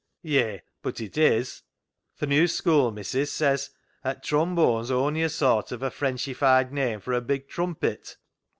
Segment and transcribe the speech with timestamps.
[0.23, 1.61] "Yi, but it is.
[2.19, 3.69] Th' new schoo' missis says
[4.03, 8.17] 'at trombone's ony a soart of a frenchified name for a big trumpet."